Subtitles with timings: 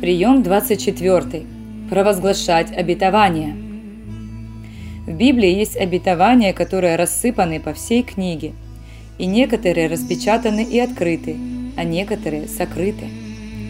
[0.00, 1.46] Прием 24.
[1.88, 3.54] Провозглашать обетование.
[5.06, 8.52] В Библии есть обетования, которые рассыпаны по всей книге,
[9.18, 11.36] и некоторые распечатаны и открыты,
[11.76, 13.06] а некоторые сокрыты.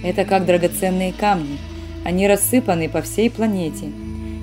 [0.02, 1.58] Это как драгоценные камни.
[2.04, 3.86] Они рассыпаны по всей планете.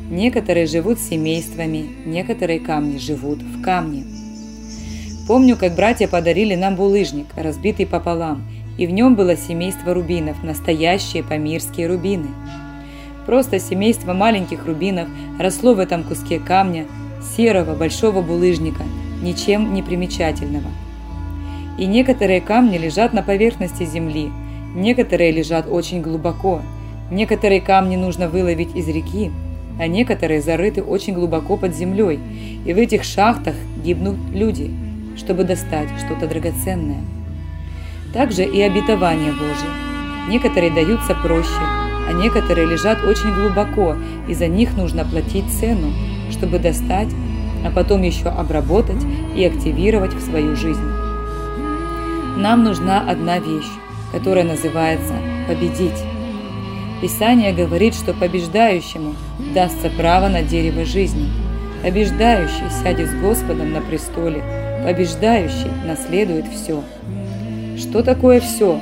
[0.09, 4.05] Некоторые живут семействами, некоторые камни живут в камне.
[5.27, 8.47] Помню, как братья подарили нам булыжник, разбитый пополам–
[8.81, 12.29] и в нем было семейство рубинов, настоящие памирские рубины.
[13.27, 15.07] Просто семейство маленьких рубинов
[15.39, 16.87] росло в этом куске камня,
[17.37, 18.81] серого большого булыжника,
[19.21, 20.65] ничем не примечательного.
[21.77, 24.31] И некоторые камни лежат на поверхности земли,
[24.73, 26.63] некоторые лежат очень глубоко,
[27.11, 29.29] некоторые камни нужно выловить из реки,
[29.79, 32.19] а некоторые зарыты очень глубоко под землей,
[32.65, 33.53] и в этих шахтах
[33.85, 34.71] гибнут люди,
[35.15, 37.20] чтобы достать что-то драгоценное.
[38.13, 40.29] Также и обетования Божьи.
[40.29, 41.49] Некоторые даются проще,
[42.07, 43.95] а некоторые лежат очень глубоко,
[44.27, 45.93] и за них нужно платить цену,
[46.29, 47.09] чтобы достать,
[47.65, 49.03] а потом еще обработать
[49.35, 50.87] и активировать в свою жизнь.
[52.37, 53.69] Нам нужна одна вещь,
[54.11, 55.13] которая называется
[55.47, 56.03] «победить».
[57.01, 59.15] Писание говорит, что побеждающему
[59.55, 61.29] дастся право на дерево жизни.
[61.81, 64.43] Побеждающий сядет с Господом на престоле,
[64.85, 66.83] побеждающий наследует все.
[67.81, 68.79] Что такое все?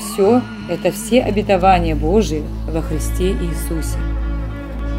[0.00, 3.98] Все– это все обетования Божии во Христе Иисусе.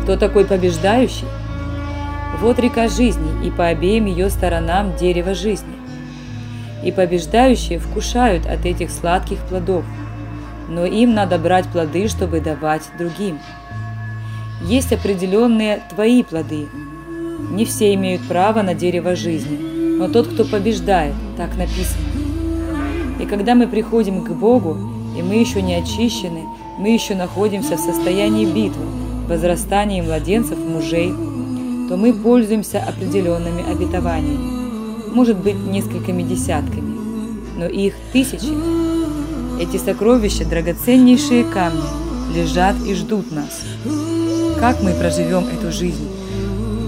[0.04, 1.26] Кто такой побеждающий?
[2.40, 5.74] Вот река жизни, и по обеим ее сторонам дерево жизни.
[6.84, 9.84] И побеждающие вкушают от этих сладких плодов,
[10.70, 13.40] но им надо брать плоды, чтобы давать другим.
[14.62, 16.68] Есть определенные твои плоды.
[17.50, 22.15] Не все имеют право на дерево жизни, но тот, кто побеждает, так написано.
[23.20, 24.78] И когда мы приходим к Богу,
[25.18, 26.44] и мы еще не очищены,
[26.78, 28.86] мы еще находимся в состоянии битвы,
[29.28, 31.14] возрастания младенцев, мужей,
[31.88, 36.98] то мы пользуемся определенными обетованиями, может быть, несколькими десятками,
[37.58, 38.52] но их тысячи.
[39.62, 41.82] Эти сокровища, драгоценнейшие камни,
[42.36, 43.62] лежат и ждут нас.
[44.60, 46.10] Как мы проживем эту жизнь?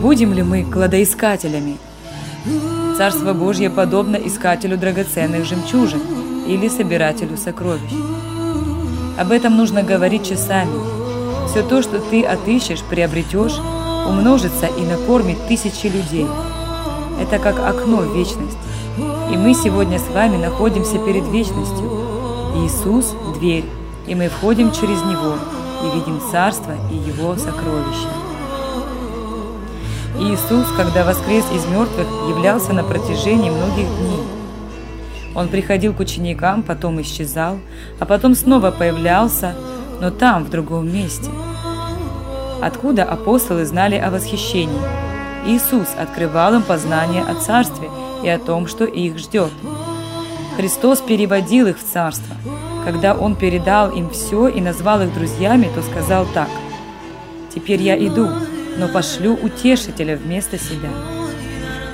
[0.02, 1.78] Будем ли мы кладоискателями?
[2.98, 6.02] Царство Божье подобно искателю драгоценных жемчужин
[6.48, 7.92] или собирателю сокровищ.
[9.20, 10.74] Об этом нужно говорить часами.
[11.48, 13.60] Все то, что ты отыщешь, приобретешь,
[14.08, 16.26] умножится и накормит тысячи людей.
[17.22, 18.58] Это как окно в вечность.
[19.32, 21.92] И мы сегодня с вами находимся перед вечностью.
[22.66, 23.66] Иисус– дверь,
[24.08, 25.36] и мы входим через Него
[25.84, 28.27] и видим Царство и Его сокровища.
[30.20, 34.24] Иисус, когда воскрес из мертвых, являлся на протяжении многих дней.
[35.36, 37.60] Он приходил к ученикам, потом исчезал,
[38.00, 39.56] а потом снова появлялся,
[40.02, 41.30] но там, в другом месте.
[42.62, 44.82] Откуда апостолы знали о восхищении?
[45.46, 47.88] Иисус открывал им познание о Царстве
[48.24, 49.52] и о том, что их ждет.
[50.56, 52.36] Христос переводил их в Царство.
[52.84, 56.50] Когда Он передал им все и назвал их друзьями, то сказал так.
[57.54, 58.30] «Теперь я иду,
[58.78, 60.90] но пошлю утешителя вместо себя.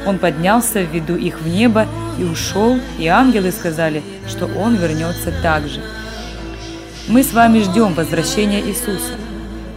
[0.06, 1.88] Он поднялся в виду их в небо
[2.20, 5.82] и ушел, и ангелы сказали, что он вернется так же.
[7.08, 9.14] Мы с вами ждем возвращения Иисуса.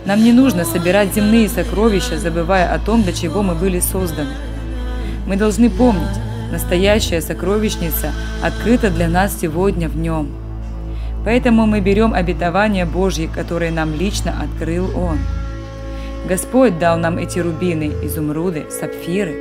[0.05, 4.34] Нам не нужно собирать земные сокровища, забывая о том, для чего мы были созданы.
[5.27, 6.21] Мы должны помнить,
[6.53, 8.12] настоящая сокровищница
[8.43, 10.31] открыта для нас сегодня в нем.
[11.25, 15.19] Поэтому мы берем обетование Божье, которое нам лично открыл Он.
[16.28, 19.37] Господь дал нам эти рубины, изумруды, сапфиры.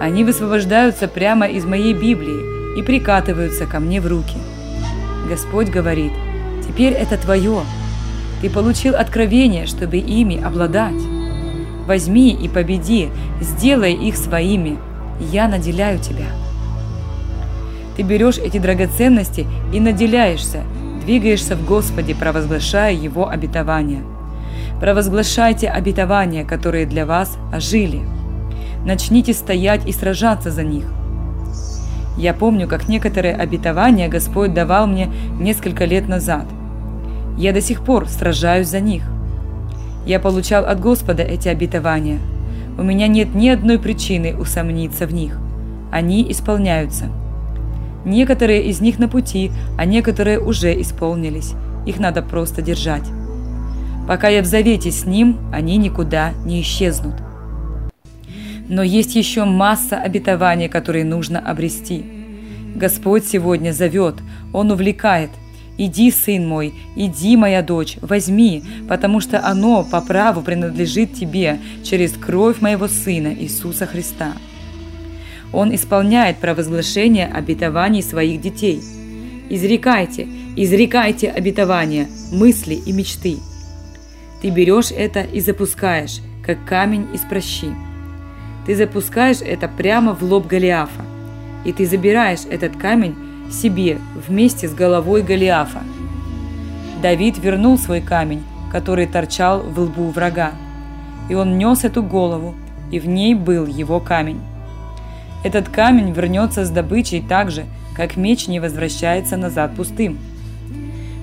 [0.00, 4.38] Они высвобождаются прямо из моей Библии и прикатываются ко мне в руки.
[5.28, 6.12] Господь говорит,
[6.66, 7.62] теперь это твое.
[8.40, 11.02] Ты получил откровение, чтобы ими обладать.
[11.86, 13.10] Возьми и победи,
[13.40, 14.78] сделай их своими.
[15.32, 16.26] Я наделяю тебя.
[17.96, 20.62] Ты берешь эти драгоценности и наделяешься,
[21.04, 24.04] двигаешься в Господе, провозглашая Его обетования–
[24.82, 28.00] Провозглашайте обетования, которые для вас ожили.
[28.84, 30.92] Начните стоять и сражаться за них.
[32.18, 35.08] Я помню, как некоторые обетования Господь давал мне
[35.38, 36.46] несколько лет назад.
[37.38, 39.04] Я до сих пор сражаюсь за них.
[40.04, 42.18] Я получал от Господа эти обетования.
[42.76, 45.38] У меня нет ни одной причины усомниться в них.
[45.92, 47.04] Они исполняются.
[48.04, 51.52] Некоторые из них на пути, а некоторые уже исполнились.
[51.86, 53.08] Их надо просто держать.
[54.08, 57.14] Пока я в завете с Ним, они никуда не исчезнут.
[58.68, 62.04] Но есть еще масса обетований, которые нужно обрести.
[62.74, 64.16] Господь сегодня зовет,
[64.52, 65.30] Он увлекает,
[65.78, 72.12] «Иди, сын мой, иди, моя дочь, возьми, потому что оно по праву принадлежит тебе через
[72.12, 74.32] кровь моего Сына Иисуса Христа».
[75.52, 78.80] Он исполняет провозглашение обетований своих детей.
[79.48, 83.38] «Изрекайте, изрекайте обетования, мысли и мечты».
[84.42, 87.68] Ты берешь это и запускаешь, как камень из прощи.
[88.66, 91.04] Ты запускаешь это прямо в лоб Голиафа,
[91.64, 93.14] и ты забираешь этот камень
[93.52, 95.82] себе вместе с головой Голиафа.
[97.00, 98.42] Давид вернул свой камень,
[98.72, 100.50] который торчал в лбу врага,
[101.28, 102.56] и он нес эту голову,
[102.90, 104.40] и в ней был его камень.
[105.44, 110.18] Этот камень вернется с добычей так же, как меч не возвращается назад пустым.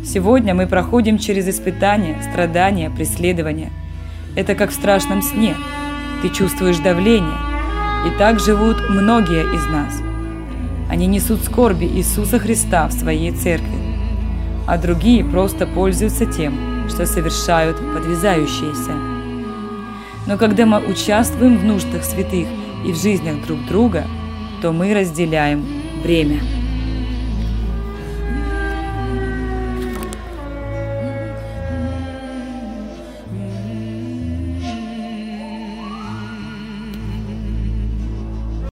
[0.04, 3.72] Сегодня мы проходим через испытания, страдания, преследования.
[4.36, 5.56] Это как в страшном сне.
[6.22, 7.38] Ты чувствуешь давление.
[8.08, 10.02] И так живут многие из нас–
[10.90, 13.78] они несут скорби Иисуса Христа в своей церкви,
[14.66, 18.94] а другие просто пользуются тем, что совершают подвязающиеся.
[20.26, 22.48] Но когда мы участвуем в нуждах святых
[22.86, 24.06] и в жизнях друг друга,
[24.64, 25.64] то мы разделяем
[26.04, 26.40] время.